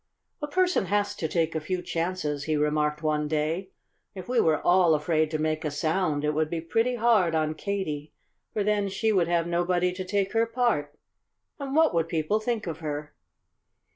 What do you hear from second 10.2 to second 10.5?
her